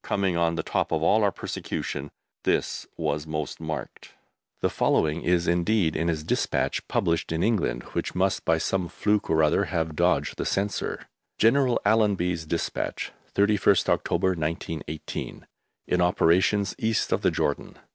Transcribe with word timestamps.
Coming 0.03 0.35
on 0.35 0.55
the 0.55 0.63
top 0.63 0.91
of 0.91 1.03
all 1.03 1.23
our 1.23 1.31
persecution, 1.31 2.09
this 2.43 2.87
was 2.97 3.27
most 3.27 3.59
marked. 3.59 4.15
The 4.61 4.69
following 4.71 5.21
is 5.21 5.47
indeed 5.47 5.95
in 5.95 6.07
his 6.07 6.23
despatch 6.23 6.87
published 6.87 7.31
in 7.31 7.43
England, 7.43 7.83
which 7.93 8.15
must 8.15 8.43
by 8.43 8.57
some 8.57 8.87
fluke 8.87 9.29
or 9.29 9.43
other 9.43 9.65
have 9.65 9.95
dodged 9.95 10.37
the 10.37 10.43
Censor: 10.47 11.05
GENERAL 11.37 11.79
ALLENBY'S 11.85 12.47
DESPATCH, 12.47 13.11
31ST 13.35 13.89
OCTOBER, 13.89 14.29
1918. 14.29 15.45
In 15.85 16.01
operations 16.01 16.73
east 16.79 17.11
of 17.11 17.21
the 17.21 17.29
Jordan. 17.29 17.77